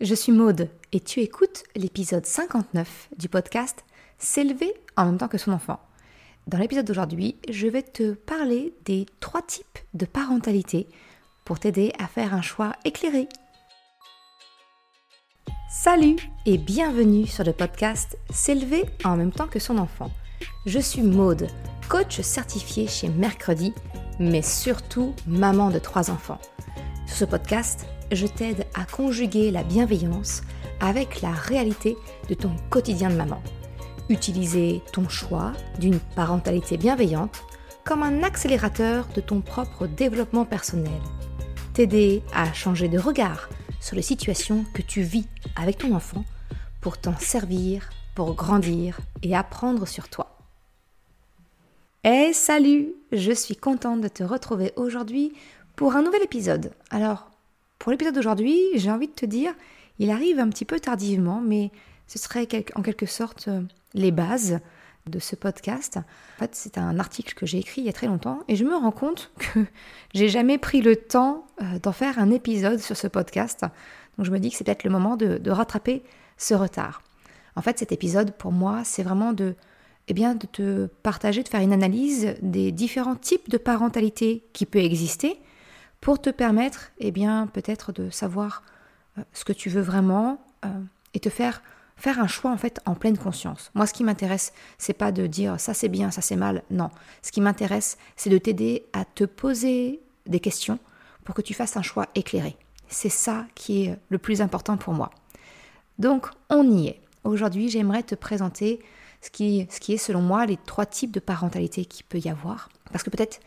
[0.00, 3.84] je suis Maude et tu écoutes l'épisode 59 du podcast
[4.18, 5.80] S'élever en même temps que son enfant.
[6.46, 10.88] Dans l'épisode d'aujourd'hui, je vais te parler des trois types de parentalité
[11.44, 13.28] pour t'aider à faire un choix éclairé.
[15.70, 20.10] Salut et bienvenue sur le podcast S'élever en même temps que son enfant.
[20.66, 21.46] Je suis Maude,
[21.88, 23.72] coach certifié chez Mercredi,
[24.18, 26.40] mais surtout maman de trois enfants.
[27.06, 30.42] Sur ce podcast, je t'aide à conjuguer la bienveillance
[30.80, 31.96] avec la réalité
[32.28, 33.42] de ton quotidien de maman.
[34.08, 37.42] Utiliser ton choix d'une parentalité bienveillante
[37.84, 41.00] comme un accélérateur de ton propre développement personnel.
[41.74, 43.48] T'aider à changer de regard
[43.80, 46.24] sur les situations que tu vis avec ton enfant
[46.80, 50.38] pour t'en servir, pour grandir et apprendre sur toi.
[52.04, 55.32] Hey salut Je suis contente de te retrouver aujourd'hui
[55.76, 56.72] pour un nouvel épisode.
[56.90, 57.30] Alors,
[57.78, 59.52] pour l'épisode d'aujourd'hui, j'ai envie de te dire,
[59.98, 61.70] il arrive un petit peu tardivement, mais
[62.06, 63.62] ce serait en quelque sorte euh,
[63.94, 64.60] les bases
[65.06, 65.98] de ce podcast.
[65.98, 68.64] En fait, c'est un article que j'ai écrit il y a très longtemps et je
[68.64, 69.60] me rends compte que
[70.14, 73.64] j'ai jamais pris le temps euh, d'en faire un épisode sur ce podcast.
[74.16, 76.02] Donc je me dis que c'est peut-être le moment de, rattraper
[76.38, 77.02] ce retard.
[77.56, 79.54] En fait, cet épisode, pour moi, c'est vraiment de,
[80.08, 84.66] eh bien, de te partager, de faire une analyse des différents types de parentalité qui
[84.66, 85.38] peut exister
[86.04, 88.62] pour te permettre, eh bien, peut-être de savoir
[89.16, 90.68] euh, ce que tu veux vraiment euh,
[91.14, 91.62] et te faire
[91.96, 93.70] faire un choix en fait en pleine conscience.
[93.72, 96.62] Moi, ce qui m'intéresse, c'est pas de dire ça c'est bien, ça c'est mal.
[96.70, 96.90] Non,
[97.22, 100.78] ce qui m'intéresse, c'est de t'aider à te poser des questions
[101.24, 102.58] pour que tu fasses un choix éclairé.
[102.88, 105.08] C'est ça qui est le plus important pour moi.
[105.98, 107.00] Donc, on y est.
[107.22, 108.80] Aujourd'hui, j'aimerais te présenter
[109.22, 112.28] ce qui, ce qui est selon moi les trois types de parentalité qu'il peut y
[112.28, 112.68] avoir.
[112.92, 113.40] Parce que peut-être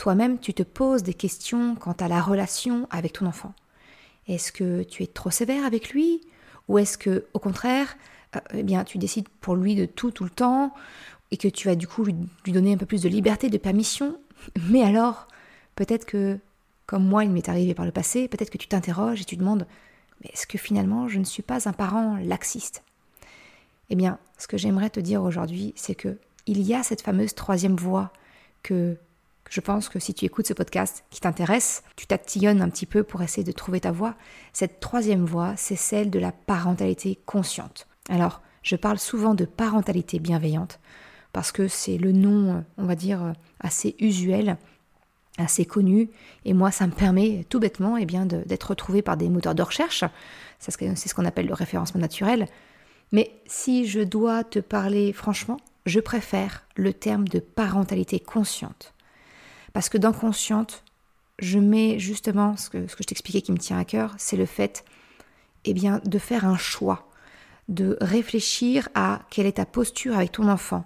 [0.00, 3.52] toi-même, tu te poses des questions quant à la relation avec ton enfant.
[4.28, 6.22] Est-ce que tu es trop sévère avec lui?
[6.68, 7.98] Ou est-ce que, au contraire,
[8.34, 10.72] euh, eh bien, tu décides pour lui de tout, tout le temps
[11.30, 12.14] et que tu vas du coup lui,
[12.46, 14.18] donner un peu plus de liberté, de permission?
[14.70, 15.28] Mais alors,
[15.76, 16.38] peut-être que,
[16.86, 19.66] comme moi, il m'est arrivé par le passé, peut-être que tu t'interroges et tu demandes
[20.22, 22.84] Mais est-ce que finalement, je ne suis pas un parent laxiste?
[23.90, 27.34] Eh bien, ce que j'aimerais te dire aujourd'hui, c'est que il y a cette fameuse
[27.34, 28.14] troisième voie
[28.62, 28.96] que
[29.50, 33.02] je pense que si tu écoutes ce podcast qui t'intéresse, tu t'attillonnes un petit peu
[33.02, 34.14] pour essayer de trouver ta voie.
[34.52, 37.88] Cette troisième voie, c'est celle de la parentalité consciente.
[38.08, 40.78] Alors, je parle souvent de parentalité bienveillante
[41.32, 44.56] parce que c'est le nom, on va dire, assez usuel,
[45.36, 46.10] assez connu.
[46.44, 49.62] Et moi, ça me permet tout bêtement eh bien, d'être retrouvé par des moteurs de
[49.62, 50.04] recherche.
[50.60, 52.46] C'est ce qu'on appelle le référencement naturel.
[53.10, 55.56] Mais si je dois te parler franchement,
[55.86, 58.94] je préfère le terme de parentalité consciente.
[59.72, 60.84] Parce que dans consciente,
[61.38, 64.84] je mets justement ce que, je t'expliquais qui me tient à cœur, c'est le fait
[65.64, 67.08] eh bien, de faire un choix,
[67.68, 70.84] de réfléchir à quelle est ta posture avec ton enfant,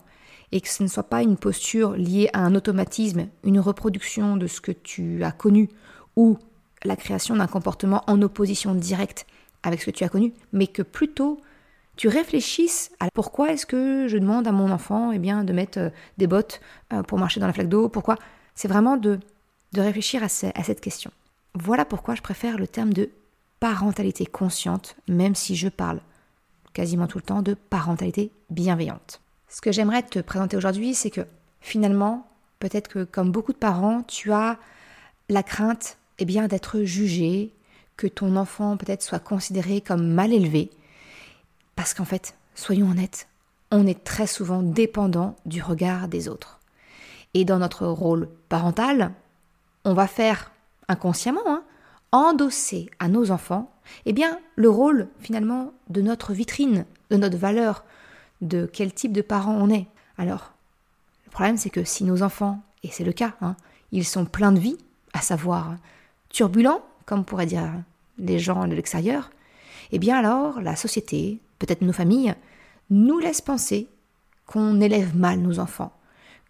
[0.52, 4.46] et que ce ne soit pas une posture liée à un automatisme, une reproduction de
[4.46, 5.68] ce que tu as connu,
[6.16, 6.38] ou
[6.84, 9.26] la création d'un comportement en opposition directe
[9.62, 11.40] avec ce que tu as connu, mais que plutôt
[11.96, 15.78] tu réfléchisses à pourquoi est-ce que je demande à mon enfant eh bien, de mettre
[15.78, 16.60] euh, des bottes
[16.92, 18.16] euh, pour marcher dans la flaque d'eau, pourquoi
[18.54, 19.20] c'est vraiment de,
[19.72, 21.10] de réfléchir à, cette question.
[21.54, 23.10] Voilà pourquoi je préfère le terme de
[23.60, 26.00] parentalité consciente, même si je parle
[26.72, 29.20] quasiment tout le temps de parentalité bienveillante.
[29.48, 31.26] Ce que j'aimerais te présenter aujourd'hui, c'est que
[31.60, 32.26] finalement,
[32.58, 34.58] peut-être que comme beaucoup de parents, tu as
[35.28, 37.52] la crainte eh bien, d'être jugé,
[37.96, 40.70] que ton enfant peut-être soit considéré comme mal élevé,
[41.76, 43.28] parce qu'en fait, soyons honnêtes,
[43.70, 46.60] on est très souvent dépendant du regard des autres.
[47.34, 49.10] Et dans notre rôle parental,
[49.84, 50.52] on va faire
[50.86, 51.64] inconsciemment hein,
[52.12, 53.72] endosser à nos enfants
[54.06, 57.84] eh bien, le rôle finalement de notre vitrine, de notre valeur,
[58.42, 59.88] de quel type de parent on est.
[60.18, 60.52] Alors,
[61.26, 63.56] le problème c'est que si nos enfants, et c'est le cas, hein,
[63.90, 64.78] ils sont pleins de vie,
[65.14, 65.74] à savoir
[66.28, 67.72] turbulents, comme pourraient dire
[68.18, 69.32] les gens de l'extérieur,
[69.90, 72.36] eh bien alors la société, peut-être nos familles,
[72.88, 73.88] nous laissent penser
[74.46, 75.90] qu'on élève mal nos enfants,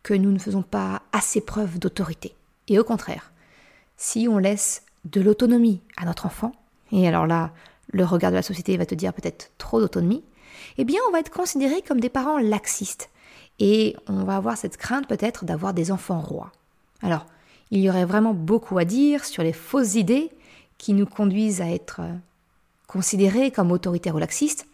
[0.04, 2.36] que nous ne faisons pas assez preuve d'autorité.
[2.68, 3.32] Et au contraire,
[3.96, 6.52] si on laisse de l'autonomie à notre enfant,
[6.92, 7.50] et alors là,
[7.92, 10.22] le regard de la société va te dire peut-être trop d'autonomie,
[10.78, 13.10] eh bien on va être considéré comme des parents laxistes.
[13.58, 16.52] Et on va avoir cette crainte peut-être d'avoir des enfants rois.
[17.02, 17.26] Alors,
[17.70, 20.30] il y aurait vraiment beaucoup à dire sur les fausses idées
[20.76, 22.12] qui nous conduisent à être euh,
[22.86, 24.66] considérés comme autoritaires ou laxistes,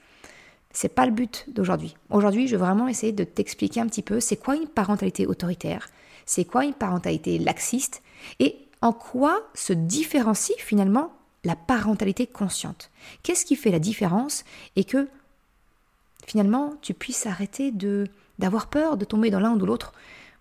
[0.73, 1.97] c'est pas le but d'aujourd'hui.
[2.11, 5.89] Aujourd'hui, je veux vraiment essayer de t'expliquer un petit peu c'est quoi une parentalité autoritaire,
[6.27, 8.03] c'est quoi une parentalité laxiste?
[8.39, 11.13] Et en quoi se différencie finalement
[11.45, 12.91] la parentalité consciente?
[13.23, 14.45] Qu'est-ce qui fait la différence
[14.77, 15.09] et que
[16.27, 18.07] finalement tu puisses arrêter de
[18.39, 19.93] d'avoir peur de tomber dans l'un ou l'autre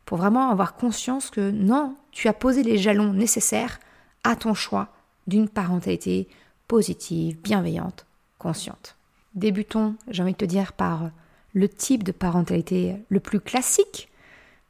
[0.06, 3.80] pour vraiment avoir conscience que non, tu as posé les jalons nécessaires
[4.24, 4.88] à ton choix
[5.28, 6.28] d'une parentalité
[6.68, 8.06] positive, bienveillante,
[8.38, 8.99] consciente?
[9.36, 11.12] Débutons, j'ai envie de te dire, par
[11.54, 14.10] le type de parentalité le plus classique,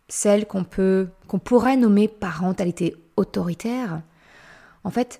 [0.07, 4.01] celle qu'on peut qu'on pourrait nommer parentalité autoritaire.
[4.83, 5.19] En fait,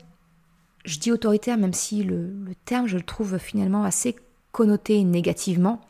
[0.86, 2.34] je dis autoritaire même si le,
[2.66, 4.16] terme je le trouve finalement assez
[4.52, 5.82] connoté négativement,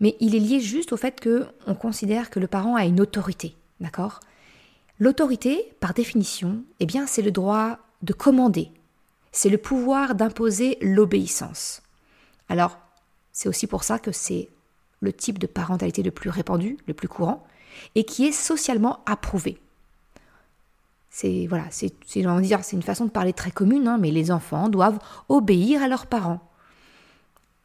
[0.00, 3.00] mais il est lié juste au fait que on considère que le parent a une
[3.00, 4.20] autorité, d'accord?
[4.98, 8.70] L'autorité, par définition, eh bien, c'est le droit de commander,
[9.32, 11.81] c'est le pouvoir d'imposer l'obéissance.
[12.52, 12.76] Alors,
[13.32, 14.50] c'est aussi pour ça que c'est
[15.00, 17.46] le type de parentalité le plus répandu, le plus courant,
[17.94, 19.58] et qui est socialement approuvé.
[21.08, 24.98] C'est voilà, c'est une façon de parler très commune, hein, mais les enfants doivent
[25.30, 26.46] obéir à leurs parents.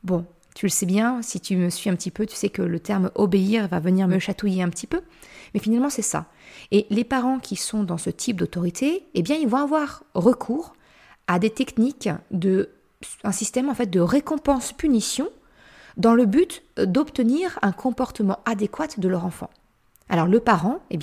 [0.05, 0.25] Bon,
[0.55, 2.79] tu le sais bien, si tu me suis un petit peu, tu sais que le
[2.79, 5.01] terme obéir va venir me chatouiller un petit peu,
[5.53, 6.27] mais finalement c'est ça.
[6.71, 10.75] Et les parents qui sont dans ce type d'autorité, eh bien ils vont avoir recours
[11.27, 12.69] à des techniques de
[13.23, 15.29] un système en fait de récompense-punition
[15.97, 19.49] dans le but d'obtenir un comportement adéquat de leur enfant.
[20.09, 20.99] Alors le parent, eh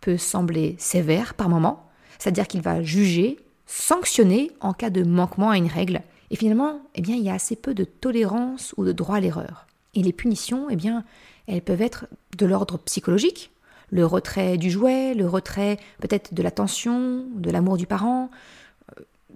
[0.00, 1.88] peut sembler sévère par moment,
[2.18, 6.02] c'est-à-dire qu'il va juger, sanctionner en cas de manquement à une règle.
[6.30, 9.20] Et finalement, eh bien, il y a assez peu de tolérance ou de droit à
[9.20, 9.66] l'erreur.
[9.94, 11.04] Et les punitions, eh bien,
[11.46, 12.06] elles peuvent être
[12.36, 13.50] de l'ordre psychologique,
[13.90, 18.30] le retrait du jouet, le retrait peut-être de l'attention, de l'amour du parent,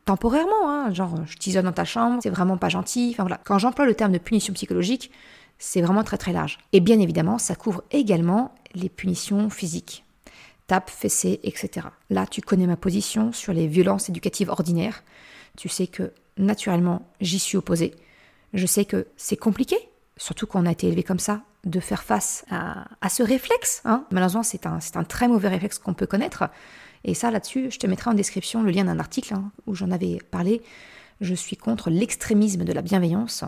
[0.05, 3.11] temporairement, hein, genre je t'isole dans ta chambre, c'est vraiment pas gentil.
[3.13, 5.11] Enfin voilà, quand j'emploie le terme de punition psychologique,
[5.59, 6.59] c'est vraiment très très large.
[6.73, 10.05] Et bien évidemment, ça couvre également les punitions physiques.
[10.67, 11.89] Tape, fessée, etc.
[12.11, 15.03] Là, tu connais ma position sur les violences éducatives ordinaires.
[15.57, 17.95] Tu sais que naturellement, j'y suis opposée.
[18.55, 19.77] Je sais que c'est compliqué,
[20.17, 23.83] surtout quand on a été élevé comme ça, de faire face à, ce réflexe.
[23.85, 24.07] Hein.
[24.11, 26.45] Malheureusement, c'est un, un très mauvais réflexe qu'on peut connaître.
[27.05, 29.91] Et ça, là-dessus, je te mettrai en description le lien d'un article hein, où j'en
[29.91, 30.62] avais parlé.
[31.20, 33.44] Je suis contre l'extrémisme de la bienveillance,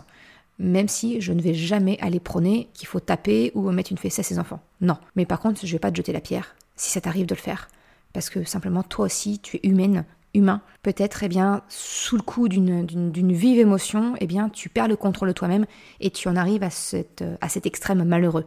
[0.59, 4.21] même si je ne vais jamais aller prôner qu'il faut taper ou mettre une fessée
[4.21, 4.61] à ses enfants.
[4.81, 4.97] Non.
[5.15, 7.35] Mais par contre, je ne vais pas te jeter la pierre, si ça t'arrive de
[7.35, 7.67] le faire.
[8.13, 10.61] Parce que simplement, toi aussi, tu es humaine, humain.
[10.83, 15.29] Peut-être, eh bien, sous le coup d'une vive émotion, eh bien, tu perds le contrôle
[15.29, 15.65] de toi-même
[15.99, 18.45] et tu en arrives à, cette, à cet extrême malheureux.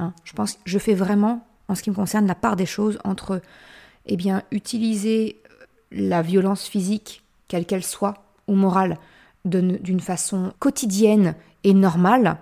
[0.00, 0.12] Hein.
[0.22, 3.42] je pense, je fais vraiment, en ce qui me concerne, la part des choses entre
[4.08, 5.40] eh bien, utiliser
[5.90, 8.14] la violence physique, quelle qu'elle soit,
[8.46, 8.98] ou morale,
[9.44, 11.34] d'une façon quotidienne
[11.64, 12.38] et normale,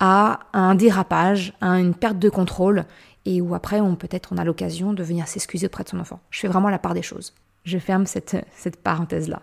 [0.00, 2.84] à un dérapage, à une perte de contrôle,
[3.24, 6.20] et où après, on peut-être on a l'occasion de venir s'excuser auprès de son enfant.
[6.30, 7.34] Je fais vraiment la part des choses.
[7.64, 9.42] Je ferme cette, cette parenthèse-là.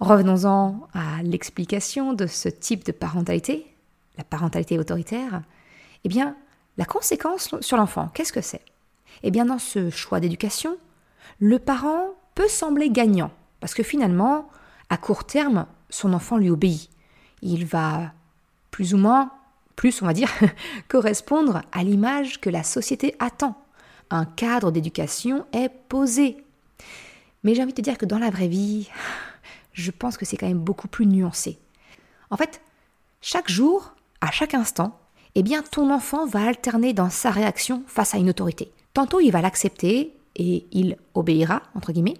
[0.00, 3.66] Revenons-en à l'explication de ce type de parentalité,
[4.16, 5.42] la parentalité autoritaire.
[6.04, 6.34] Eh bien,
[6.78, 8.62] la conséquence sur l'enfant, qu'est-ce que c'est?
[9.22, 10.76] Eh bien, dans ce choix d'éducation,
[11.38, 13.30] le parent peut sembler gagnant,
[13.60, 14.48] parce que finalement,
[14.88, 16.90] à court terme, son enfant lui obéit.
[17.42, 18.12] Il va
[18.70, 19.30] plus ou moins,
[19.76, 20.30] plus on va dire,
[20.88, 23.56] correspondre à l'image que la société attend.
[24.10, 26.44] Un cadre d'éducation est posé.
[27.44, 28.88] Mais j'ai envie de te dire que dans la vraie vie,
[29.72, 31.58] je pense que c'est quand même beaucoup plus nuancé.
[32.30, 32.60] En fait,
[33.20, 34.98] chaque jour, à chaque instant,
[35.34, 38.72] eh bien ton enfant va alterner dans sa réaction face à une autorité.
[38.94, 42.16] Tantôt il va l'accepter et il obéira, entre guillemets,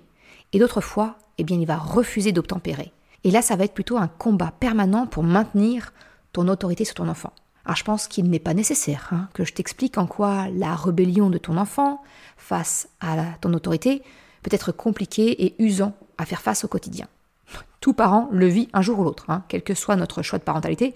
[0.53, 2.93] et d'autres fois, eh bien, il va refuser d'obtempérer.
[3.25, 5.93] Et là, ça va être plutôt un combat permanent pour maintenir
[6.33, 7.33] ton autorité sur ton enfant.
[7.65, 11.29] Alors je pense qu'il n'est pas nécessaire hein, que je t'explique en quoi la rébellion
[11.29, 12.03] de ton enfant
[12.37, 14.03] face à ton autorité
[14.43, 17.07] peut être compliquée et usant à faire face au quotidien.
[17.81, 20.45] Tout parent le vit un jour ou l'autre, hein, quel que soit notre choix de
[20.45, 20.95] parentalité,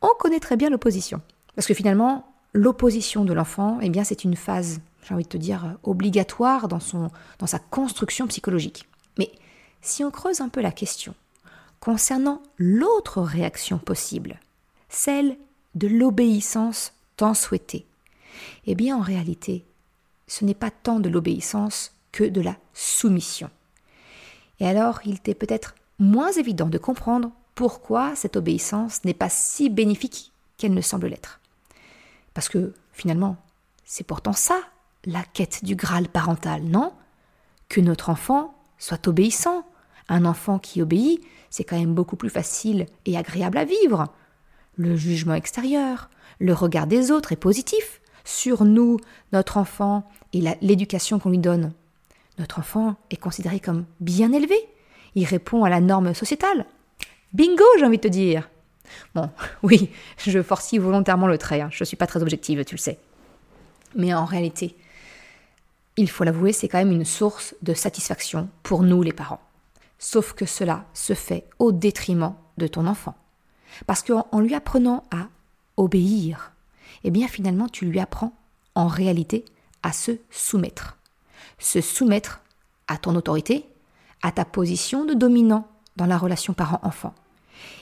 [0.00, 1.20] on connaît très bien l'opposition.
[1.54, 5.36] Parce que finalement, l'opposition de l'enfant, eh bien, c'est une phase j'ai envie de te
[5.36, 8.86] dire, obligatoire dans, son, dans sa construction psychologique.
[9.18, 9.30] Mais
[9.80, 11.14] si on creuse un peu la question
[11.80, 14.40] concernant l'autre réaction possible,
[14.88, 15.36] celle
[15.74, 17.86] de l'obéissance tant souhaitée,
[18.66, 19.64] eh bien en réalité,
[20.26, 23.50] ce n'est pas tant de l'obéissance que de la soumission.
[24.60, 29.70] Et alors, il t'est peut-être moins évident de comprendre pourquoi cette obéissance n'est pas si
[29.70, 31.40] bénéfique qu'elle ne semble l'être.
[32.34, 33.36] Parce que finalement,
[33.84, 34.60] c'est pourtant ça
[35.08, 36.92] la quête du Graal parental, non?
[37.68, 39.66] Que notre enfant soit obéissant.
[40.10, 44.12] Un enfant qui obéit, c'est quand même beaucoup plus facile et agréable à vivre.
[44.76, 48.98] Le jugement extérieur, le regard des autres est positif sur nous,
[49.32, 51.72] notre enfant et l'éducation qu'on lui donne.
[52.38, 54.56] Notre enfant est considéré comme bien élevé.
[55.14, 56.66] il répond à la norme sociétale.
[57.32, 58.48] Bingo, j'ai envie de te dire.
[59.14, 59.30] Bon,
[59.62, 61.70] oui, je forcie volontairement le trait, hein.
[61.72, 62.98] je ne suis pas très objective, tu le sais.
[63.96, 64.76] Mais en réalité,
[65.98, 69.40] il faut l'avouer, c'est quand même une source de satisfaction pour nous les parents.
[69.98, 73.16] Sauf que cela se fait au détriment de ton enfant.
[73.86, 75.26] Parce qu'en lui apprenant à
[75.76, 76.52] obéir,
[77.02, 78.32] eh bien finalement tu lui apprends
[78.76, 79.44] en réalité
[79.82, 80.98] à se soumettre.
[81.58, 82.42] Se soumettre
[82.86, 83.66] à ton autorité,
[84.22, 87.14] à ta position de dominant dans la relation parent-enfant.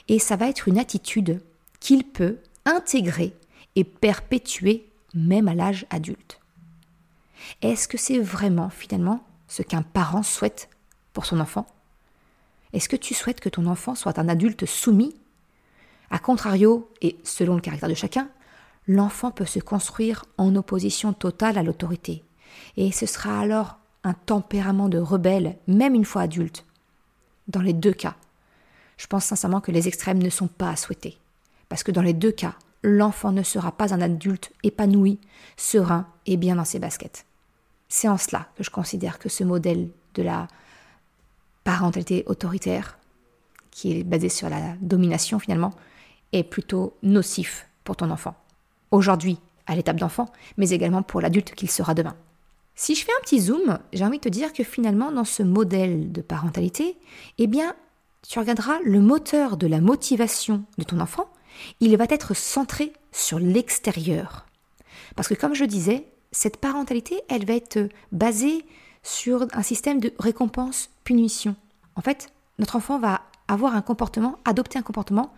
[0.07, 1.39] Et ça va être une attitude
[1.79, 3.35] qu'il peut intégrer
[3.75, 6.36] et perpétuer même à l'âge adulte.
[7.61, 10.69] Est-ce que c'est vraiment finalement ce qu'un parent souhaite
[11.13, 11.65] pour son enfant?
[12.73, 15.15] Est-ce que tu souhaites que ton enfant soit un adulte soumis?
[16.09, 18.29] A contrario, et selon le caractère de chacun,
[18.87, 22.23] l'enfant peut se construire en opposition totale à l'autorité.
[22.77, 26.65] Et ce sera alors un tempérament de rebelle, même une fois adulte.
[27.47, 28.15] Dans les deux cas,
[28.97, 31.17] je pense sincèrement que les extrêmes ne sont pas à souhaiter.
[31.69, 35.19] Parce que dans les deux cas, l'enfant ne sera pas un adulte épanoui,
[35.57, 37.26] serein et bien dans ses baskets.
[37.89, 40.47] C'est en cela que je considère que ce modèle de la
[41.63, 42.97] parentalité autoritaire,
[43.71, 45.73] qui est basé sur la domination finalement,
[46.33, 48.35] est plutôt nocif pour ton enfant.
[48.91, 52.15] Aujourd'hui, à l'étape d'enfant, mais également pour l'adulte qu'il sera demain.
[52.75, 55.43] Si je fais un petit zoom, j'ai envie de te dire que finalement, dans ce
[55.43, 56.97] modèle de parentalité,
[57.37, 57.75] eh bien,
[58.27, 61.29] tu regarderas le moteur de la motivation de ton enfant,
[61.79, 64.45] il va être centré sur l'extérieur.
[65.15, 68.63] Parce que comme je disais, cette parentalité, elle va être basée
[69.01, 71.55] sur un système de récompense-punition.
[71.95, 75.33] En fait, notre enfant va avoir un comportement, adopter un comportement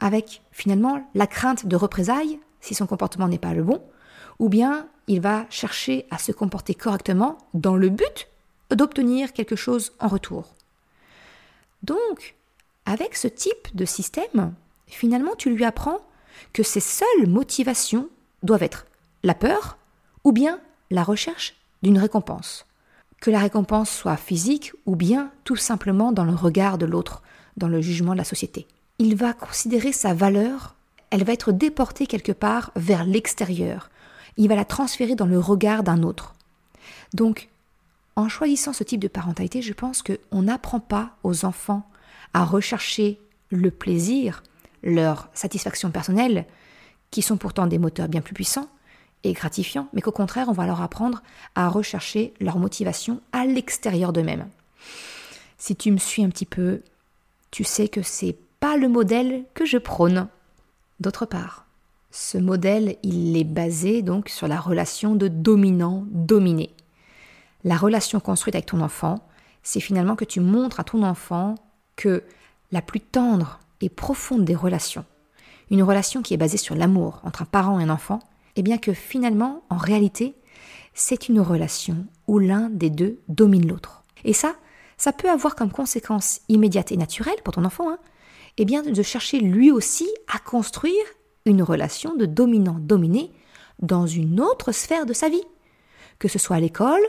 [0.00, 3.80] avec finalement la crainte de représailles si son comportement n'est pas le bon,
[4.38, 8.28] ou bien il va chercher à se comporter correctement dans le but
[8.70, 10.52] d'obtenir quelque chose en retour.
[11.82, 12.34] Donc,
[12.84, 14.52] avec ce type de système,
[14.88, 16.00] finalement, tu lui apprends
[16.52, 18.10] que ses seules motivations
[18.42, 18.84] doivent être
[19.22, 19.78] la peur
[20.24, 20.58] ou bien
[20.90, 22.66] la recherche d'une récompense.
[23.20, 27.22] Que la récompense soit physique ou bien tout simplement dans le regard de l'autre,
[27.56, 28.66] dans le jugement de la société.
[28.98, 30.74] Il va considérer sa valeur,
[31.10, 33.90] elle va être déportée quelque part vers l'extérieur.
[34.36, 36.34] Il va la transférer dans le regard d'un autre.
[37.12, 37.48] Donc,
[38.16, 41.88] en choisissant ce type de parentalité, je pense qu'on n'apprend pas aux enfants
[42.32, 44.42] à rechercher le plaisir,
[44.82, 46.46] leur satisfaction personnelle,
[47.10, 48.68] qui sont pourtant des moteurs bien plus puissants
[49.24, 51.22] et gratifiants, mais qu'au contraire, on va leur apprendre
[51.54, 54.46] à rechercher leur motivation à l'extérieur d'eux-mêmes.
[55.58, 56.82] Si tu me suis un petit peu,
[57.50, 60.28] tu sais que c'est pas le modèle que je prône.
[61.00, 61.66] D'autre part,
[62.10, 66.70] ce modèle, il est basé donc sur la relation de dominant-dominé.
[67.64, 69.26] La relation construite avec ton enfant,
[69.62, 71.54] c'est finalement que tu montres à ton enfant
[71.96, 72.22] que
[72.72, 75.04] la plus tendre et profonde des relations,
[75.70, 78.20] une relation qui est basée sur l'amour entre un parent et un enfant,
[78.56, 80.34] eh bien que finalement, en réalité,
[80.94, 84.04] c'est une relation où l'un des deux domine l'autre.
[84.24, 84.54] Et ça,
[84.96, 87.98] ça peut avoir comme conséquence immédiate et naturelle pour ton enfant, hein,
[88.56, 91.04] eh bien de chercher lui aussi à construire
[91.44, 93.32] une relation de dominant-dominé
[93.80, 95.42] dans une autre sphère de sa vie,
[96.18, 97.02] que ce soit à l'école,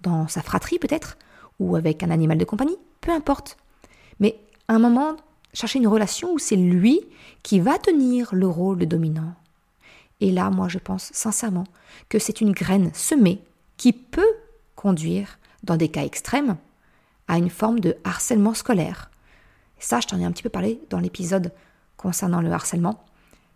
[0.00, 1.18] dans sa fratrie peut-être,
[1.58, 3.56] ou avec un animal de compagnie, peu importe.
[4.18, 5.16] Mais à un moment,
[5.52, 7.00] chercher une relation où c'est lui
[7.42, 9.34] qui va tenir le rôle de dominant.
[10.20, 11.64] Et là, moi, je pense sincèrement
[12.08, 13.42] que c'est une graine semée
[13.76, 14.34] qui peut
[14.74, 16.56] conduire, dans des cas extrêmes,
[17.28, 19.10] à une forme de harcèlement scolaire.
[19.78, 21.52] Ça, je t'en ai un petit peu parlé dans l'épisode
[21.96, 23.04] concernant le harcèlement.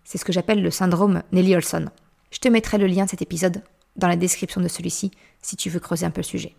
[0.04, 1.86] C'est ce que j'appelle le syndrome Nelly Olson.
[2.30, 3.62] Je te mettrai le lien de cet épisode
[3.96, 5.10] dans la description de celui-ci
[5.42, 6.54] si tu veux creuser un peu le sujet.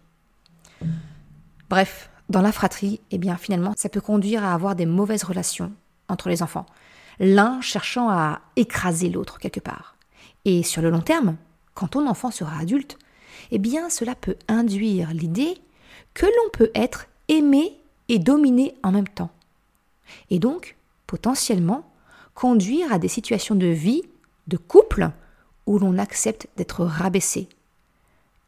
[1.69, 5.71] Bref, dans la fratrie, eh bien finalement, ça peut conduire à avoir des mauvaises relations
[6.07, 6.65] entre les enfants,
[7.19, 9.95] l'un cherchant à écraser l'autre quelque part.
[10.45, 11.37] Et sur le long terme,
[11.73, 12.97] quand ton enfant sera adulte,
[13.51, 15.57] eh bien cela peut induire l'idée
[16.13, 17.77] que l'on peut être aimé
[18.09, 19.31] et dominé en même temps.
[20.29, 20.75] Et donc,
[21.07, 21.89] potentiellement,
[22.33, 24.03] conduire à des situations de vie,
[24.47, 25.11] de couple,
[25.65, 27.47] où l'on accepte d'être rabaissé,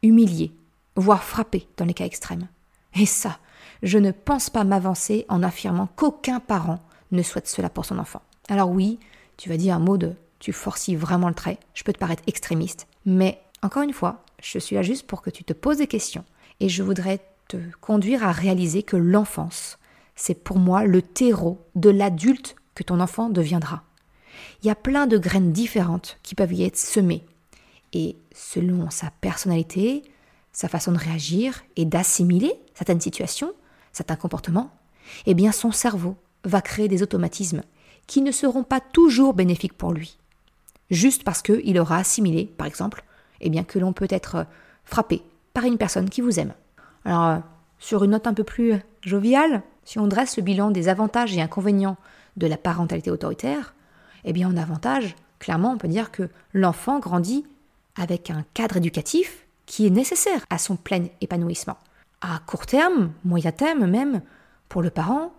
[0.02, 0.52] humilié,
[0.96, 2.48] voire frappé dans les cas extrêmes.
[2.94, 3.38] Et ça,
[3.82, 6.80] je ne pense pas m'avancer en affirmant qu'aucun parent
[7.12, 8.22] ne souhaite cela pour son enfant.
[8.48, 8.98] Alors oui,
[9.36, 12.22] tu vas dire un mot de tu forcis vraiment le trait, je peux te paraître
[12.26, 15.86] extrémiste, mais encore une fois, je suis là juste pour que tu te poses des
[15.86, 16.24] questions
[16.60, 19.78] et je voudrais te conduire à réaliser que l'enfance,
[20.16, 23.82] c'est pour moi le terreau de l'adulte que ton enfant deviendra.
[24.62, 27.24] Il y a plein de graines différentes qui peuvent y être semées.
[27.92, 30.02] Et selon sa personnalité,
[30.52, 33.52] sa façon de réagir et d'assimiler certaines situations,
[33.92, 34.70] certains comportements,
[35.26, 37.62] eh bien son cerveau va créer des automatismes
[38.06, 40.18] qui ne seront pas toujours bénéfiques pour lui.
[40.90, 43.04] Juste parce qu'il aura assimilé, par exemple,
[43.40, 44.46] eh bien que l'on peut être
[44.84, 46.52] frappé par une personne qui vous aime.
[47.04, 47.38] Alors, euh,
[47.78, 51.42] sur une note un peu plus joviale, si on dresse le bilan des avantages et
[51.42, 51.96] inconvénients
[52.36, 53.74] de la parentalité autoritaire,
[54.24, 57.44] eh bien en avantage, clairement, on peut dire que l'enfant grandit
[57.96, 61.78] avec un cadre éducatif qui est nécessaire à son plein épanouissement.
[62.20, 64.22] À court terme, moyen terme même,
[64.68, 65.32] pour le parent,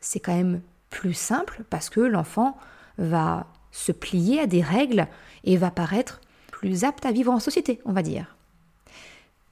[0.00, 0.60] c'est quand même
[0.94, 2.56] plus simple parce que l'enfant
[2.98, 5.08] va se plier à des règles
[5.42, 6.20] et va paraître
[6.52, 8.36] plus apte à vivre en société, on va dire.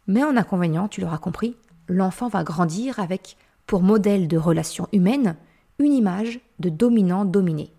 [0.07, 1.57] Mais en inconvénient, tu l'auras compris,
[1.89, 5.35] l'enfant va grandir avec pour modèle de relation humaine
[5.81, 7.73] une image de dominant-dominé.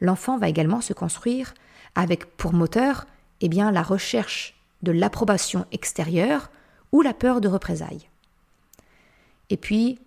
[0.00, 1.52] L'enfant va également se construire
[1.94, 3.04] avec pour moteur
[3.42, 6.50] eh bien, la recherche de l'approbation extérieure
[6.92, 8.08] ou la peur de représailles.
[9.50, 9.98] Et puis,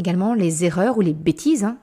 [0.00, 1.78] également, les erreurs ou les bêtises hein,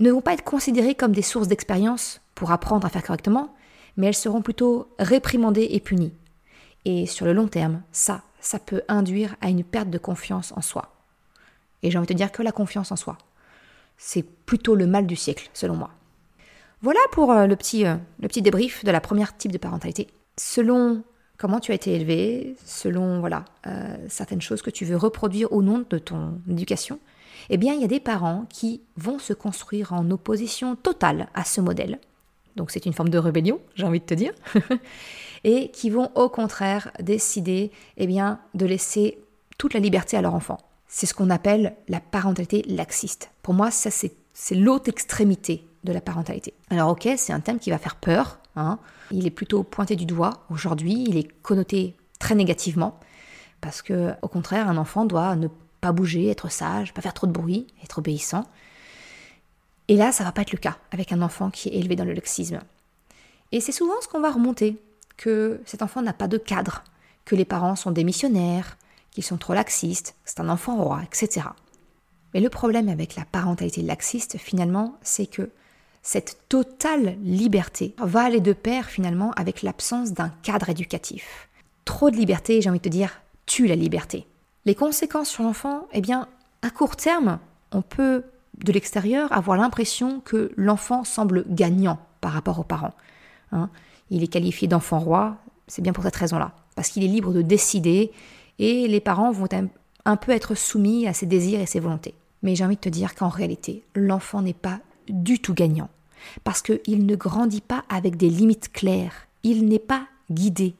[0.00, 3.54] ne vont pas être considérées comme des sources d'expérience pour apprendre à faire correctement,
[3.96, 6.14] mais elles seront plutôt réprimandées et punies.
[6.84, 10.60] Et sur le long terme, ça, ça peut induire à une perte de confiance en
[10.60, 10.92] soi.
[11.82, 13.16] Et j'ai envie de te dire que la confiance en soi,
[13.96, 15.90] c'est plutôt le mal du siècle, selon moi.
[16.82, 20.08] Voilà pour euh, le petit, euh, le petit débrief de la première type de parentalité.
[20.36, 21.02] Selon
[21.38, 25.62] comment tu as été élevé, selon voilà euh, certaines choses que tu veux reproduire au
[25.62, 26.98] nom de ton éducation,
[27.50, 31.44] eh bien il y a des parents qui vont se construire en opposition totale à
[31.44, 31.98] ce modèle.
[32.56, 34.32] Donc c'est une forme de rébellion, j'ai envie de te dire,
[35.44, 39.18] et qui vont au contraire décider eh bien de laisser
[39.58, 40.58] toute la liberté à leur enfant.
[40.86, 43.30] C'est ce qu'on appelle la parentalité laxiste.
[43.42, 46.54] Pour moi, ça c'est l'autre extrémité de la parentalité.
[46.70, 48.38] Alors ok, c'est un thème qui va faire peur.
[48.56, 48.78] Hein.
[49.10, 51.04] Il est plutôt pointé du doigt aujourd'hui.
[51.08, 52.98] Il est connoté très négativement
[53.60, 55.48] parce que au contraire, un enfant doit ne
[55.84, 58.44] pas bouger, être sage, pas faire trop de bruit, être obéissant.
[59.88, 62.06] Et là, ça va pas être le cas avec un enfant qui est élevé dans
[62.06, 62.60] le laxisme.
[63.52, 64.78] Et c'est souvent ce qu'on va remonter,
[65.18, 66.84] que cet enfant n'a pas de cadre,
[67.26, 68.78] que les parents sont démissionnaires,
[69.10, 71.48] qu'ils sont trop laxistes, c'est un enfant roi, etc.
[72.32, 75.50] Mais le problème avec la parentalité laxiste, finalement, c'est que
[76.02, 81.50] cette totale liberté va aller de pair finalement avec l'absence d'un cadre éducatif.
[81.84, 84.26] Trop de liberté, j'ai envie de te dire, tue la liberté.
[84.66, 86.28] Les conséquences sur l'enfant, eh bien,
[86.62, 87.38] à court terme,
[87.72, 88.24] on peut
[88.62, 92.94] de l'extérieur avoir l'impression que l'enfant semble gagnant par rapport aux parents.
[93.52, 93.70] Hein.
[94.10, 95.36] il est qualifié d'enfant roi,
[95.68, 98.10] c'est bien pour cette raison-là, parce qu'il est libre de décider
[98.58, 99.48] et les parents vont
[100.04, 102.14] un peu être soumis à ses désirs et ses volontés.
[102.42, 105.88] Mais j'ai envie de te dire qu'en réalité, l'enfant n'est pas du tout gagnant.
[106.42, 109.28] Parce qu'il ne grandit pas avec des limites claires.
[109.42, 110.74] Il n'est pas guidé.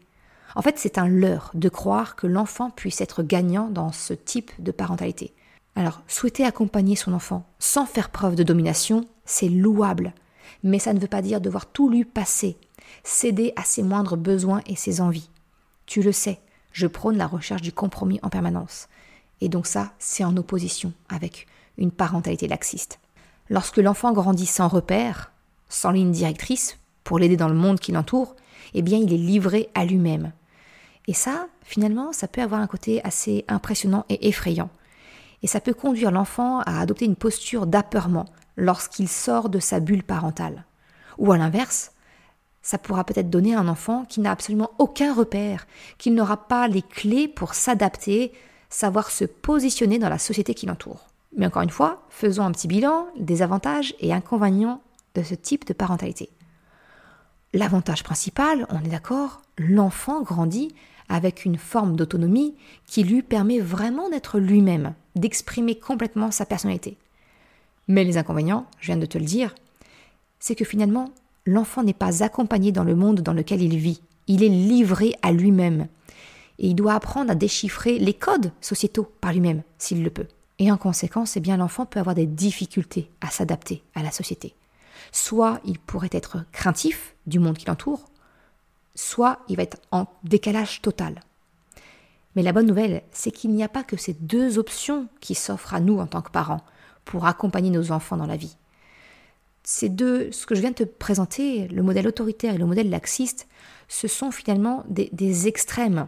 [0.54, 4.52] En fait, c'est un leurre de croire que l'enfant puisse être gagnant dans ce type
[4.58, 5.34] de parentalité.
[5.76, 10.12] Alors, souhaiter accompagner son enfant sans faire preuve de domination, c'est louable.
[10.62, 12.56] Mais ça ne veut pas dire devoir tout lui passer,
[13.02, 15.30] céder à ses moindres besoins et ses envies.
[15.86, 16.40] Tu le sais,
[16.72, 18.88] je prône la recherche du compromis en permanence.
[19.40, 23.00] Et donc ça, c'est en opposition avec une parentalité laxiste.
[23.50, 25.32] Lorsque l'enfant grandit sans repère,
[25.68, 28.36] sans ligne directrice, pour l'aider dans le monde qui l'entoure,
[28.72, 30.32] eh bien il est livré à lui-même.
[31.06, 34.70] Et ça, finalement, ça peut avoir un côté assez impressionnant et effrayant.
[35.42, 38.24] Et ça peut conduire l'enfant à adopter une posture d'apeurement
[38.56, 40.64] lorsqu'il sort de sa bulle parentale.
[41.18, 41.92] Ou à l'inverse,
[42.62, 45.66] ça pourra peut-être donner à un enfant qui n'a absolument aucun repère,
[45.98, 48.32] qui n'aura pas les clés pour s'adapter,
[48.70, 51.08] savoir se positionner dans la société qui l'entoure.
[51.36, 54.80] Mais encore une fois, faisons un petit bilan des avantages et inconvénients
[55.14, 56.30] de ce type de parentalité.
[57.52, 60.74] L'avantage principal, on est d'accord, l'enfant grandit
[61.08, 62.54] avec une forme d'autonomie
[62.86, 66.96] qui lui permet vraiment d'être lui-même, d'exprimer complètement sa personnalité.
[67.88, 69.54] Mais les inconvénients, je viens de te le dire,
[70.38, 71.10] c'est que finalement,
[71.46, 74.00] l'enfant n'est pas accompagné dans le monde dans lequel il vit.
[74.26, 75.88] Il est livré à lui-même.
[76.58, 80.28] Et il doit apprendre à déchiffrer les codes sociétaux par lui-même, s'il le peut.
[80.58, 84.54] Et en conséquence, eh bien, l'enfant peut avoir des difficultés à s'adapter à la société.
[85.12, 88.08] Soit il pourrait être craintif du monde qui l'entoure,
[88.94, 91.20] soit il va être en décalage total.
[92.36, 95.74] Mais la bonne nouvelle, c'est qu'il n'y a pas que ces deux options qui s'offrent
[95.74, 96.64] à nous en tant que parents
[97.04, 98.56] pour accompagner nos enfants dans la vie.
[99.62, 102.90] Ces deux, ce que je viens de te présenter, le modèle autoritaire et le modèle
[102.90, 103.46] laxiste,
[103.88, 106.06] ce sont finalement des, extrêmes,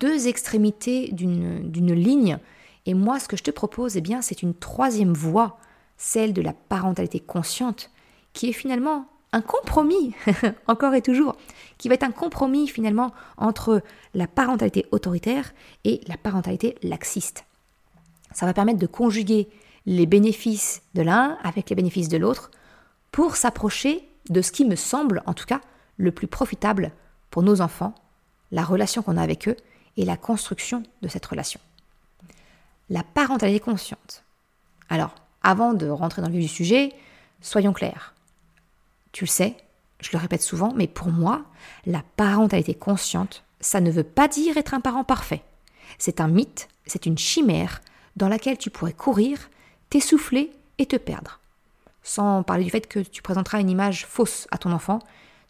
[0.00, 2.38] deux extrémités d'une ligne
[2.86, 5.58] et moi, ce que je te propose, eh bien, c'est une troisième voie,
[5.96, 7.90] celle de la parentalité consciente,
[8.32, 10.14] qui est finalement un compromis,
[10.66, 11.36] encore et toujours,
[11.78, 13.82] qui va être un compromis finalement entre
[14.14, 15.52] la parentalité autoritaire
[15.84, 17.44] et la parentalité laxiste.
[18.32, 19.48] Ça va permettre de conjuguer
[19.86, 22.50] les bénéfices de l'un avec les bénéfices de l'autre
[23.12, 25.60] pour s'approcher de ce qui me semble, en tout cas,
[25.96, 26.92] le plus profitable
[27.30, 27.94] pour nos enfants,
[28.50, 29.56] la relation qu'on a avec eux
[29.96, 31.60] et la construction de cette relation.
[32.90, 34.24] La parentalité consciente.
[34.88, 36.92] Alors, avant de rentrer dans le vif du sujet,
[37.40, 38.15] soyons clairs.
[39.16, 39.56] Tu le sais,
[39.98, 41.46] je le répète souvent, mais pour moi,
[41.86, 45.42] la parentalité consciente, ça ne veut pas dire être un parent parfait.
[45.96, 47.80] C'est un mythe, c'est une chimère
[48.16, 49.48] dans laquelle tu pourrais courir,
[49.88, 51.40] t'essouffler et te perdre.
[52.02, 54.98] Sans parler du fait que tu présenteras une image fausse à ton enfant,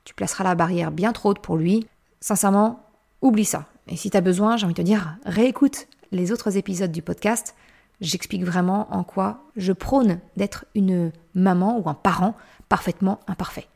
[0.04, 1.88] tu placeras la barrière bien trop haute pour lui.
[2.20, 2.88] Sincèrement,
[3.20, 3.66] oublie ça.
[3.88, 7.02] Et si tu as besoin, j'ai envie de te dire, réécoute les autres épisodes du
[7.02, 7.56] podcast.
[8.00, 12.34] J'explique vraiment en quoi je prône d'être une maman ou un parent
[12.68, 13.68] parfaitement imparfait.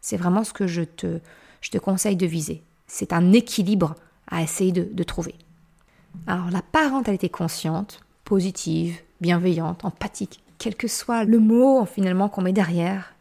[0.00, 1.20] C'est vraiment ce que je te,
[1.60, 2.62] je te conseille de viser.
[2.86, 3.94] C'est un équilibre
[4.28, 5.34] à essayer de, de trouver.
[6.26, 12.52] Alors la parentalité consciente, positive, bienveillante, empathique, quel que soit le mot finalement qu'on met
[12.52, 13.14] derrière,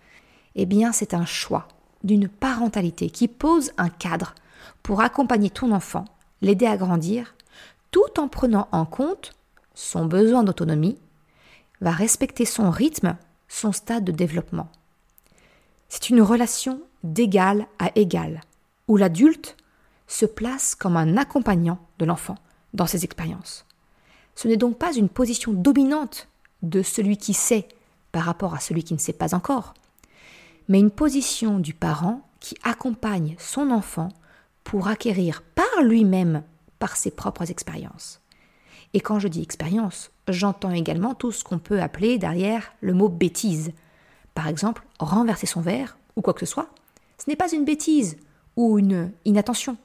[0.55, 1.67] eh bien c'est un choix
[2.03, 4.35] d'une parentalité qui pose un cadre
[4.83, 6.05] pour accompagner ton enfant,
[6.41, 7.35] l'aider à grandir,
[7.91, 9.33] tout en prenant en compte
[9.75, 10.97] son besoin d'autonomie,
[11.81, 14.69] va respecter son rythme, son stade de développement.
[15.89, 18.41] C'est une relation d'égal à égal,
[18.87, 19.55] où l'adulte
[20.07, 22.35] se place comme un accompagnant de l'enfant
[22.73, 23.65] dans ses expériences.
[24.35, 26.27] Ce n'est donc pas une position dominante
[26.61, 27.67] de celui qui sait
[28.11, 29.73] par rapport à celui qui ne sait pas encore,
[30.67, 34.09] mais une position du parent qui accompagne son enfant
[34.63, 36.43] pour acquérir par lui-même,
[36.79, 38.21] par ses propres expériences.
[38.95, 43.09] Et quand je dis expérience, j'entends également tout ce qu'on peut appeler derrière le mot
[43.09, 43.73] bêtise.
[44.33, 46.69] Par exemple, renverser son verre ou quoi que ce soit,
[47.17, 48.15] ce n'est pas une bêtise
[48.55, 49.75] ou une inattention,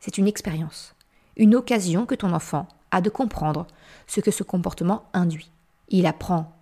[0.00, 0.96] c'est une expérience,
[1.36, 3.64] une occasion que ton enfant a de comprendre
[4.08, 5.52] ce que ce comportement induit.
[5.88, 6.52] Il apprend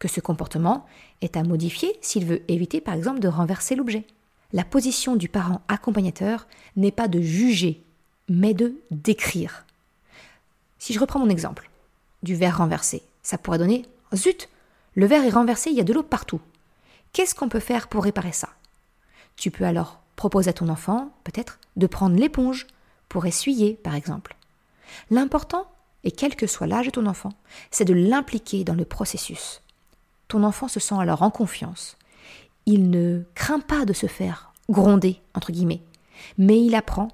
[0.00, 0.84] que ce comportement
[1.20, 4.08] est à modifier s'il veut éviter par exemple de renverser l'objet.
[4.52, 7.84] La position du parent accompagnateur n'est pas de juger,
[8.28, 9.63] mais de décrire.
[10.84, 11.70] Si je reprends mon exemple
[12.22, 14.50] du verre renversé, ça pourrait donner Zut,
[14.92, 16.42] le verre est renversé, il y a de l'eau partout.
[17.14, 18.50] Qu'est-ce qu'on peut faire pour réparer ça?
[19.34, 22.66] Tu peux alors proposer à ton enfant, peut-être, de prendre l'éponge
[23.08, 24.36] pour essuyer, par exemple.
[25.10, 27.32] L'important, et quel que soit l'âge de ton enfant,
[27.70, 29.62] c'est de l'impliquer dans le processus.
[30.28, 31.96] Ton enfant se sent alors en confiance.
[32.66, 35.80] Il ne craint pas de se faire gronder, entre guillemets,
[36.36, 37.08] mais il apprend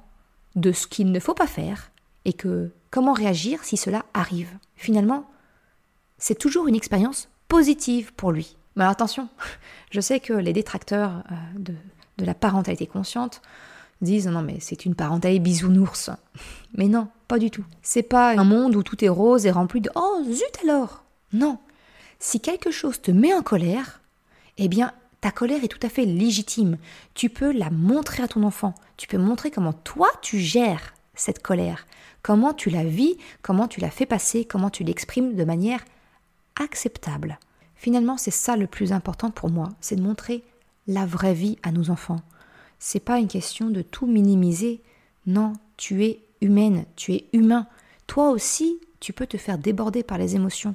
[0.57, 1.93] de ce qu'il ne faut pas faire
[2.25, 4.51] et que comment réagir si cela arrive.
[4.77, 5.31] Finalement,
[6.19, 8.57] c'est toujours une expérience positive pour lui.
[8.77, 9.29] Mais attention,
[9.91, 11.75] je sais que les détracteurs euh, de,
[12.19, 13.43] de la parentalité consciente
[14.01, 16.11] disent non mais c'est une parentalité bisounours.
[16.75, 17.65] Mais non, pas du tout.
[17.83, 21.05] C'est pas un monde où tout est rose et rempli de oh zut alors.
[21.33, 21.59] Non.
[22.19, 24.01] Si quelque chose te met en colère,
[24.57, 26.79] eh bien ta colère est tout à fait légitime.
[27.15, 28.75] Tu peux la montrer à ton enfant.
[28.97, 31.87] Tu peux montrer comment toi tu gères cette colère,
[32.23, 35.85] comment tu la vis, comment tu la fais passer, comment tu l'exprimes de manière
[36.57, 37.39] acceptable.
[37.77, 40.43] Finalement, c'est ça le plus important pour moi, c'est de montrer
[40.87, 42.21] la vraie vie à nos enfants
[42.81, 44.81] c'est pas une question de tout minimiser.
[45.27, 47.69] Non, tu es humaine, tu es humain.
[48.09, 50.75] Toi aussi, tu peux te faire déborder par les émotions.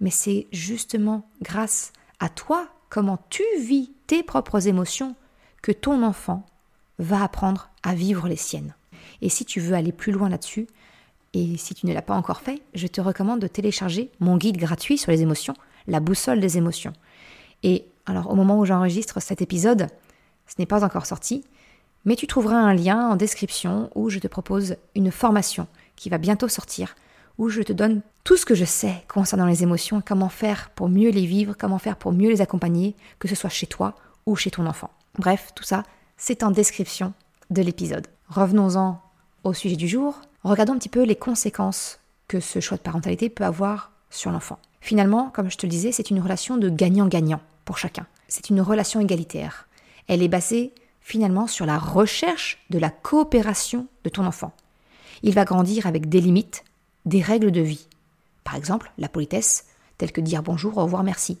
[0.00, 5.16] Mais c'est justement grâce à toi, comment tu vis tes propres émotions,
[5.62, 6.46] que ton enfant
[6.98, 8.74] va apprendre à vivre les siennes.
[9.22, 10.66] Et si tu veux aller plus loin là-dessus,
[11.34, 14.56] et si tu ne l'as pas encore fait, je te recommande de télécharger mon guide
[14.56, 15.54] gratuit sur les émotions,
[15.86, 16.92] la boussole des émotions.
[17.62, 19.88] Et alors au moment où j'enregistre cet épisode,
[20.46, 21.44] ce n'est pas encore sorti,
[22.04, 25.66] mais tu trouveras un lien en description où je te propose une formation
[25.96, 26.94] qui va bientôt sortir,
[27.36, 30.88] où je te donne tout ce que je sais concernant les émotions, comment faire pour
[30.88, 34.36] mieux les vivre, comment faire pour mieux les accompagner, que ce soit chez toi ou
[34.36, 34.90] chez ton enfant.
[35.18, 35.82] Bref, tout ça,
[36.16, 37.12] c'est en description
[37.50, 38.06] de l'épisode.
[38.28, 39.00] Revenons-en
[39.44, 40.20] au sujet du jour.
[40.42, 44.58] Regardons un petit peu les conséquences que ce choix de parentalité peut avoir sur l'enfant.
[44.80, 48.06] Finalement, comme je te le disais, c'est une relation de gagnant-gagnant pour chacun.
[48.28, 49.68] C'est une relation égalitaire.
[50.08, 54.52] Elle est basée finalement sur la recherche de la coopération de ton enfant.
[55.22, 56.64] Il va grandir avec des limites,
[57.04, 57.86] des règles de vie.
[58.42, 59.66] Par exemple, la politesse,
[59.98, 61.38] telle que dire bonjour, au revoir, merci.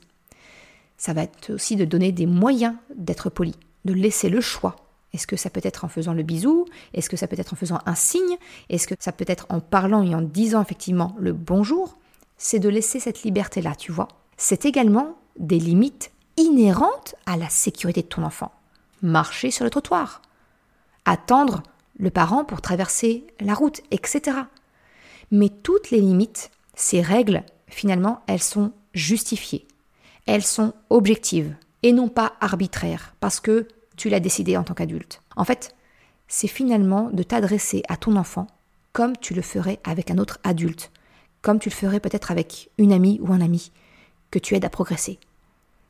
[0.98, 4.76] Ça va être aussi de donner des moyens d'être poli, de laisser le choix.
[5.16, 6.66] Est-ce que ça peut être en faisant le bisou?
[6.92, 8.36] Est-ce que ça peut être en faisant un signe?
[8.68, 11.96] Est-ce que ça peut être en parlant et en disant effectivement le bonjour?
[12.36, 14.08] C'est de laisser cette liberté-là, tu vois.
[14.36, 18.52] C'est également des limites inhérentes à la sécurité de ton enfant
[19.00, 20.20] marcher sur le trottoir,
[21.06, 21.62] attendre
[21.98, 24.36] le parent pour traverser la route, etc.
[25.30, 29.66] Mais toutes les limites, ces règles, finalement, elles sont justifiées.
[30.26, 35.22] Elles sont objectives et non pas arbitraires parce que tu l'as décidé en tant qu'adulte.
[35.36, 35.74] En fait,
[36.28, 38.46] c'est finalement de t'adresser à ton enfant
[38.92, 40.90] comme tu le ferais avec un autre adulte,
[41.42, 43.70] comme tu le ferais peut-être avec une amie ou un ami
[44.30, 45.18] que tu aides à progresser.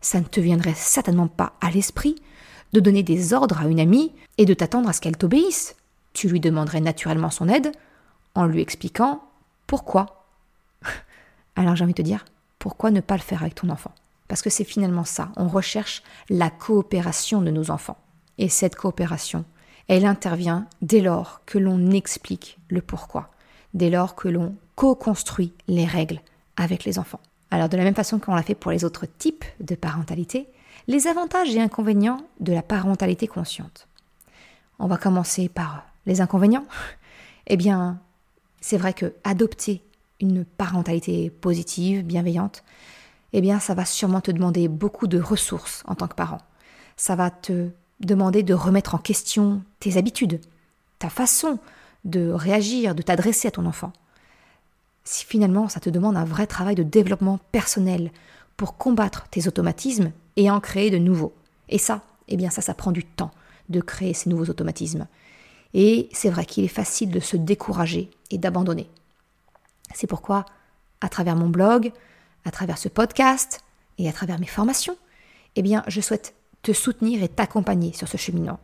[0.01, 2.17] Ça ne te viendrait certainement pas à l'esprit
[2.73, 5.77] de donner des ordres à une amie et de t'attendre à ce qu'elle t'obéisse.
[6.13, 7.73] Tu lui demanderais naturellement son aide
[8.35, 9.23] en lui expliquant
[9.67, 10.27] pourquoi.
[11.57, 12.25] Alors j'ai envie de te dire,
[12.59, 13.95] pourquoi ne pas le faire avec ton enfant?
[14.29, 17.99] Parce que c'est finalement ça, on recherche la coopération de nos enfants.
[18.39, 19.45] Et cette coopération,
[19.89, 23.31] elle intervient dès lors que l'on explique le pourquoi,
[23.75, 26.21] dès lors que l'on co-construit les règles
[26.57, 27.21] avec les enfants.
[27.51, 30.49] Alors de la même façon qu'on l'a fait pour les autres types de parentalité,
[30.89, 33.89] les avantages et inconvénients de la parentalité consciente.
[34.79, 36.67] On va commencer par les inconvénients.
[37.49, 38.01] Eh bien,
[38.61, 39.81] c'est vrai que adopter
[40.21, 42.65] une parentalité positive, bienveillante,
[43.33, 46.41] eh bien, ça va sûrement te demander beaucoup de ressources en tant que parent.
[46.97, 50.41] Ça va te demander de remettre en question tes habitudes,
[50.99, 51.59] ta façon
[52.05, 53.93] de réagir, de t'adresser à ton enfant.
[55.05, 58.11] Si finalement ça te demande un vrai travail de développement personnel
[58.57, 61.35] pour combattre tes automatismes et en créer de nouveaux.
[61.69, 63.31] Et ça, eh bien ça, ça prend du temps
[63.69, 65.07] de créer ces nouveaux automatismes.
[65.75, 68.89] Et c'est vrai qu'il est facile de se décourager et d'abandonner.
[69.95, 70.45] C'est pourquoi,
[71.01, 71.93] à travers mon blog,
[72.47, 73.61] à travers ce podcast
[73.99, 74.97] et à travers mes formations,
[75.57, 78.61] eh bien, je souhaite te soutenir et t'accompagner sur ce cheminement.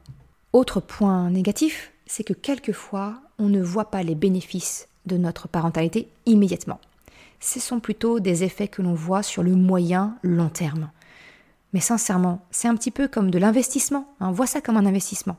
[0.53, 6.09] Autre point négatif, c'est que quelquefois, on ne voit pas les bénéfices de notre parentalité
[6.27, 6.81] immédiatement.
[7.41, 10.91] Ce sont plutôt des effets que l'on voit sur le moyen long terme.
[11.73, 14.07] Mais sincèrement, c'est un petit peu comme de l'investissement.
[14.21, 14.31] Hein.
[14.31, 15.37] Vois ça comme un investissement.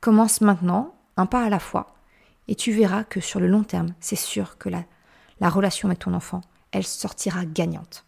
[0.00, 1.94] Commence maintenant, un pas à la fois,
[2.48, 4.84] et tu verras que sur le long terme, c'est sûr que la,
[5.40, 8.04] la relation avec ton enfant, elle sortira gagnante.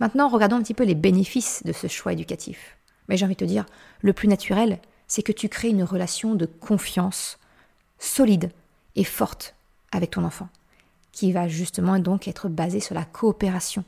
[0.00, 2.76] Maintenant, regardons un petit peu les bénéfices de ce choix éducatif.
[3.08, 3.66] Mais j'ai envie de te dire,
[4.00, 7.38] le plus naturel, c'est que tu crées une relation de confiance
[7.98, 8.50] solide
[8.96, 9.54] et forte
[9.92, 10.48] avec ton enfant,
[11.12, 13.84] qui va justement donc être basée sur la coopération.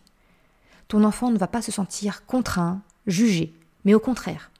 [0.89, 3.53] Ton enfant ne va pas se sentir contraint, jugé,
[3.85, 4.51] mais au contraire,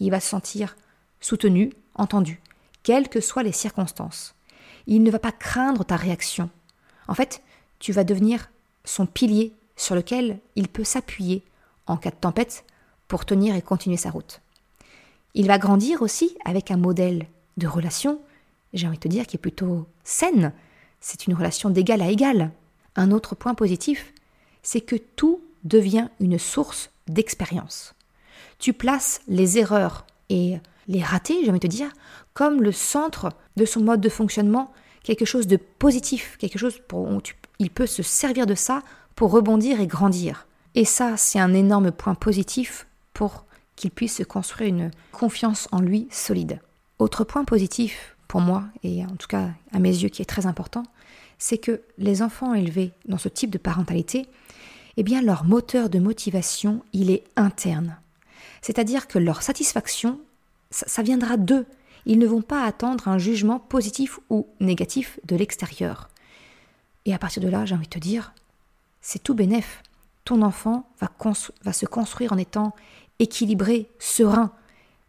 [0.00, 0.76] il va se sentir
[1.20, 2.40] soutenu, entendu,
[2.82, 4.34] quelles que soient les circonstances.
[4.86, 6.50] Il ne va pas craindre ta réaction.
[7.08, 7.42] En fait,
[7.78, 8.50] tu vas devenir
[8.84, 11.44] son pilier sur lequel il peut s'appuyer
[11.86, 12.64] en cas de tempête
[13.08, 14.40] pour tenir et continuer sa route.
[15.34, 18.20] Il va grandir aussi avec un modèle de relation,
[18.72, 20.52] j'ai envie de te dire, qui est plutôt saine.
[21.00, 22.50] C'est une relation d'égal à égal.
[22.96, 24.12] Un autre point positif,
[24.62, 27.94] c'est que tout devient une source d'expérience.
[28.58, 31.90] Tu places les erreurs et les ratés, j'ai envie de te dire,
[32.32, 37.00] comme le centre de son mode de fonctionnement, quelque chose de positif, quelque chose pour
[37.00, 37.20] où
[37.58, 38.82] il peut se servir de ça
[39.14, 40.46] pour rebondir et grandir.
[40.74, 43.44] Et ça, c'est un énorme point positif pour
[43.76, 46.60] qu'il puisse se construire une confiance en lui solide.
[46.98, 50.46] Autre point positif pour moi, et en tout cas à mes yeux qui est très
[50.46, 50.84] important,
[51.38, 54.26] c'est que les enfants élevés dans ce type de parentalité,
[54.96, 57.96] eh bien leur moteur de motivation, il est interne.
[58.62, 60.20] C'est-à-dire que leur satisfaction,
[60.70, 61.66] ça, ça viendra d'eux.
[62.06, 66.08] Ils ne vont pas attendre un jugement positif ou négatif de l'extérieur.
[67.04, 68.32] Et à partir de là, j'ai envie de te dire,
[69.00, 69.82] c'est tout bénef.
[70.24, 72.74] Ton enfant va, se construire en étant
[73.18, 74.52] équilibré, serein.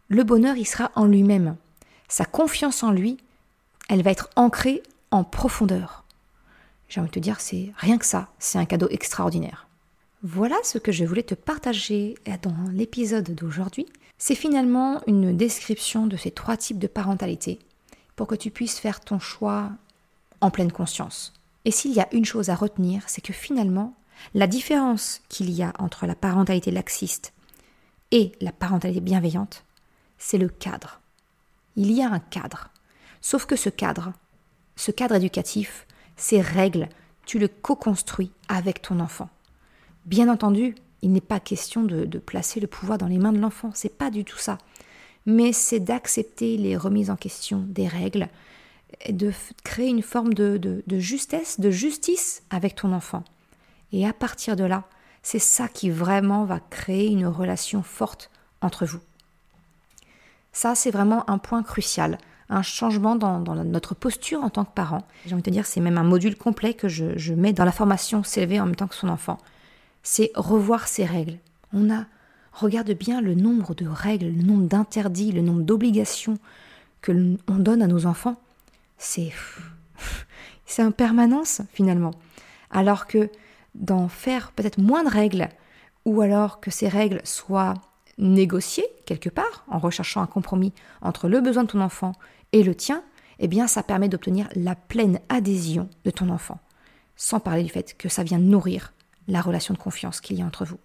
[0.08, 1.56] Le bonheur, il sera en lui-même.
[2.08, 3.16] Sa confiance en lui,
[3.88, 6.04] elle va être ancrée en profondeur.
[6.88, 9.66] J'ai envie de te dire, c'est rien que ça, c'est un cadeau extraordinaire.
[10.22, 13.86] Voilà ce que je voulais te partager dans l'épisode d'aujourd'hui.
[14.18, 17.58] C'est finalement une description de ces trois types de parentalité
[18.14, 19.70] pour que tu puisses faire ton choix
[20.40, 21.35] en pleine conscience.
[21.66, 23.94] Et s'il y a une chose à retenir, c'est que finalement,
[24.34, 27.32] la différence qu'il y a entre la parentalité laxiste
[28.12, 29.64] et la parentalité bienveillante,
[30.16, 31.00] c'est le cadre.
[31.74, 32.70] Il y a un cadre.
[33.20, 34.12] Sauf que ce cadre,
[34.76, 36.88] ce cadre éducatif, ces règles,
[37.26, 39.28] tu le co-construis avec ton enfant.
[40.04, 43.72] Bien entendu, il n'est pas question de, placer le pouvoir dans les mains de l'enfant,
[43.74, 44.58] c'est pas du tout ça.
[45.26, 48.28] Mais c'est d'accepter les remises en question des règles,
[49.08, 49.32] de
[49.64, 53.24] créer une forme de, de, justesse, de justice avec ton enfant.
[53.92, 54.84] Et à partir de là,
[55.22, 59.00] c'est ça qui vraiment va créer une relation forte entre vous.
[60.52, 62.18] Ça, c'est vraiment un point crucial,
[62.48, 65.02] un changement dans, notre posture en tant que parent.
[65.26, 67.64] J'ai envie de te dire, c'est même un module complet que je, je mets dans
[67.64, 69.38] la formation s'élever en même temps que son enfant.
[70.02, 71.38] C'est revoir ses règles.
[71.72, 72.06] On a,
[72.52, 76.38] regarde bien le nombre de règles, le nombre d'interdits, le nombre d'obligations
[77.02, 78.36] que l'on donne à nos enfants
[78.98, 79.32] c'est
[80.66, 82.12] c'est en permanence finalement.
[82.70, 83.30] Alors que
[83.74, 85.48] d'en faire peut-être moins de règles,
[86.04, 87.74] ou alors que ces règles soient
[88.18, 92.12] négociées quelque part, en recherchant un compromis entre le besoin de ton enfant
[92.52, 93.02] et le tien,
[93.38, 96.58] eh bien ça permet d'obtenir la pleine adhésion de ton enfant,
[97.16, 98.92] sans parler du fait que ça vient nourrir
[99.28, 100.78] la relation de confiance qu'il y a entre vous.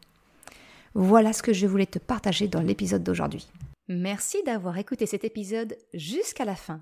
[0.94, 3.48] Voilà ce que je voulais te partager dans l'épisode d'aujourd'hui.
[3.88, 6.82] Merci d'avoir écouté cet épisode jusqu'à la fin.